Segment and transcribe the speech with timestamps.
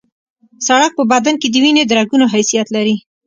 [0.67, 2.95] سړک په بدن کې د وینې د رګونو حیثیت لري